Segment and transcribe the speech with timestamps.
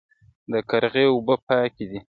[0.51, 1.99] د قرغې اوبه پاکې دي